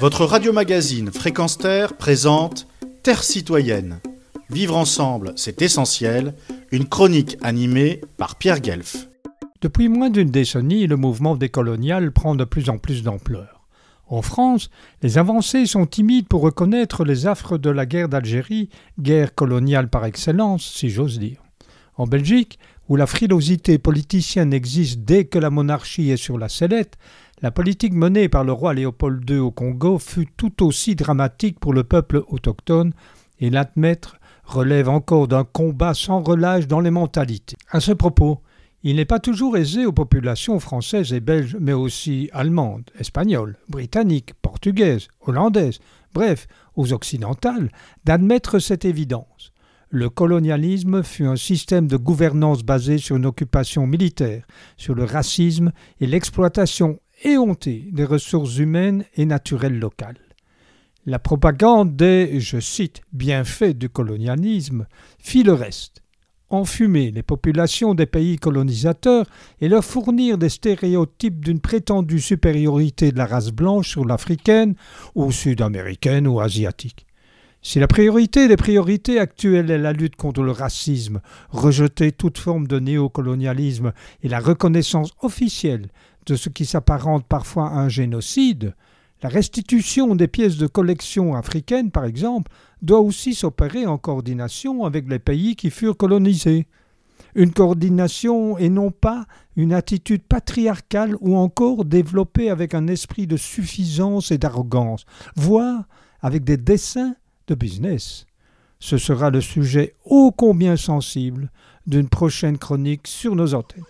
Votre 0.00 0.24
radio-magazine 0.24 1.10
Fréquence 1.12 1.56
Terre 1.56 1.96
présente 1.96 2.66
Terre 3.02 3.22
citoyenne. 3.22 4.00
Vivre 4.50 4.76
ensemble, 4.76 5.32
c'est 5.36 5.62
essentiel. 5.62 6.34
Une 6.72 6.88
chronique 6.88 7.38
animée 7.42 8.00
par 8.16 8.36
Pierre 8.36 8.60
Guelf. 8.60 9.08
Depuis 9.60 9.88
moins 9.88 10.10
d'une 10.10 10.30
décennie, 10.30 10.86
le 10.86 10.96
mouvement 10.96 11.36
décolonial 11.36 12.12
prend 12.12 12.34
de 12.34 12.44
plus 12.44 12.68
en 12.68 12.78
plus 12.78 13.02
d'ampleur. 13.02 13.62
En 14.08 14.20
France, 14.20 14.68
les 15.02 15.16
avancées 15.16 15.64
sont 15.64 15.86
timides 15.86 16.28
pour 16.28 16.42
reconnaître 16.42 17.04
les 17.04 17.26
affres 17.26 17.56
de 17.56 17.70
la 17.70 17.86
guerre 17.86 18.08
d'Algérie, 18.08 18.68
guerre 19.00 19.34
coloniale 19.34 19.88
par 19.88 20.04
excellence, 20.04 20.64
si 20.74 20.90
j'ose 20.90 21.18
dire. 21.18 21.42
En 21.96 22.06
Belgique, 22.06 22.58
où 22.88 22.96
la 22.96 23.06
frilosité 23.06 23.78
politicienne 23.78 24.52
existe 24.52 25.00
dès 25.00 25.24
que 25.24 25.38
la 25.38 25.50
monarchie 25.50 26.10
est 26.10 26.18
sur 26.18 26.36
la 26.36 26.48
sellette, 26.48 26.98
la 27.42 27.50
politique 27.50 27.94
menée 27.94 28.28
par 28.28 28.44
le 28.44 28.52
roi 28.52 28.74
Léopold 28.74 29.28
II 29.28 29.38
au 29.38 29.50
Congo 29.50 29.98
fut 29.98 30.28
tout 30.36 30.64
aussi 30.64 30.94
dramatique 30.94 31.58
pour 31.58 31.72
le 31.72 31.84
peuple 31.84 32.22
autochtone, 32.28 32.92
et 33.40 33.50
l'admettre 33.50 34.16
relève 34.44 34.88
encore 34.88 35.28
d'un 35.28 35.44
combat 35.44 35.94
sans 35.94 36.22
relâche 36.22 36.66
dans 36.66 36.80
les 36.80 36.90
mentalités. 36.90 37.56
À 37.70 37.80
ce 37.80 37.92
propos, 37.92 38.40
il 38.82 38.96
n'est 38.96 39.04
pas 39.04 39.18
toujours 39.18 39.56
aisé 39.56 39.86
aux 39.86 39.92
populations 39.92 40.60
françaises 40.60 41.12
et 41.12 41.20
belges, 41.20 41.56
mais 41.58 41.72
aussi 41.72 42.28
allemandes, 42.32 42.90
espagnoles, 42.98 43.56
britanniques, 43.68 44.34
portugaises, 44.42 45.08
hollandaises, 45.22 45.80
bref, 46.12 46.46
aux 46.76 46.92
occidentales, 46.92 47.70
d'admettre 48.04 48.58
cette 48.58 48.84
évidence. 48.84 49.52
Le 49.88 50.10
colonialisme 50.10 51.02
fut 51.02 51.24
un 51.24 51.36
système 51.36 51.86
de 51.86 51.96
gouvernance 51.96 52.62
basé 52.62 52.98
sur 52.98 53.16
une 53.16 53.26
occupation 53.26 53.86
militaire, 53.86 54.44
sur 54.76 54.94
le 54.94 55.04
racisme 55.04 55.72
et 56.00 56.06
l'exploitation 56.06 56.98
éhontée 57.24 57.88
des 57.90 58.04
ressources 58.04 58.58
humaines 58.58 59.04
et 59.16 59.26
naturelles 59.26 59.78
locales. 59.78 60.18
La 61.06 61.18
propagande 61.18 61.96
des, 61.96 62.40
je 62.40 62.60
cite, 62.60 63.02
bienfaits 63.12 63.76
du 63.76 63.88
colonialisme 63.88 64.86
fit 65.18 65.42
le 65.42 65.52
reste. 65.52 66.02
Enfumer 66.50 67.10
les 67.10 67.22
populations 67.22 67.94
des 67.94 68.06
pays 68.06 68.36
colonisateurs 68.36 69.26
et 69.60 69.68
leur 69.68 69.84
fournir 69.84 70.38
des 70.38 70.48
stéréotypes 70.48 71.44
d'une 71.44 71.60
prétendue 71.60 72.20
supériorité 72.20 73.12
de 73.12 73.18
la 73.18 73.26
race 73.26 73.50
blanche 73.50 73.90
sur 73.90 74.04
l'africaine 74.04 74.76
ou 75.14 75.32
sud-américaine 75.32 76.26
ou 76.26 76.40
asiatique. 76.40 77.06
Si 77.66 77.78
la 77.78 77.88
priorité 77.88 78.46
des 78.46 78.58
priorités 78.58 79.18
actuelles 79.18 79.70
est 79.70 79.78
la 79.78 79.94
lutte 79.94 80.16
contre 80.16 80.42
le 80.42 80.50
racisme, 80.50 81.22
rejeter 81.48 82.12
toute 82.12 82.36
forme 82.36 82.66
de 82.66 82.78
néocolonialisme 82.78 83.94
et 84.22 84.28
la 84.28 84.38
reconnaissance 84.38 85.12
officielle 85.22 85.88
de 86.26 86.36
ce 86.36 86.50
qui 86.50 86.66
s'apparente 86.66 87.24
parfois 87.26 87.70
à 87.70 87.76
un 87.76 87.88
génocide, 87.88 88.74
la 89.22 89.30
restitution 89.30 90.14
des 90.14 90.28
pièces 90.28 90.58
de 90.58 90.66
collection 90.66 91.34
africaines, 91.34 91.90
par 91.90 92.04
exemple, 92.04 92.52
doit 92.82 93.00
aussi 93.00 93.32
s'opérer 93.32 93.86
en 93.86 93.96
coordination 93.96 94.84
avec 94.84 95.08
les 95.08 95.18
pays 95.18 95.56
qui 95.56 95.70
furent 95.70 95.96
colonisés. 95.96 96.66
Une 97.34 97.54
coordination 97.54 98.58
et 98.58 98.68
non 98.68 98.90
pas 98.90 99.24
une 99.56 99.72
attitude 99.72 100.22
patriarcale 100.22 101.16
ou 101.22 101.34
encore 101.34 101.86
développée 101.86 102.50
avec 102.50 102.74
un 102.74 102.88
esprit 102.88 103.26
de 103.26 103.38
suffisance 103.38 104.32
et 104.32 104.38
d'arrogance, 104.38 105.06
voire 105.34 105.84
avec 106.20 106.44
des 106.44 106.58
dessins 106.58 107.14
de 107.46 107.54
business. 107.54 108.26
Ce 108.80 108.98
sera 108.98 109.30
le 109.30 109.40
sujet 109.40 109.94
ô 110.04 110.30
combien 110.30 110.76
sensible 110.76 111.50
d'une 111.86 112.08
prochaine 112.08 112.58
chronique 112.58 113.06
sur 113.06 113.34
nos 113.34 113.54
antennes. 113.54 113.84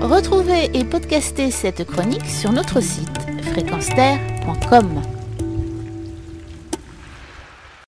Retrouvez 0.00 0.76
et 0.76 0.84
podcastez 0.84 1.50
cette 1.50 1.84
chronique 1.84 2.26
sur 2.26 2.52
notre 2.52 2.80
site 2.80 3.08
fréquence 3.52 3.88